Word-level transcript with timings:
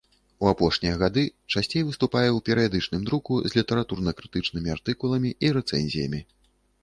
У 0.43 0.47
апошнія 0.51 0.93
гады 1.01 1.23
часцей 1.53 1.83
выступае 1.89 2.25
ў 2.29 2.39
перыядычным 2.47 3.05
друку 3.09 3.33
з 3.53 3.53
літаратурна-крытычнымі 3.59 4.69
артыкуламі 4.77 5.29
і 5.49 5.55
рэцэнзіямі. 5.59 6.21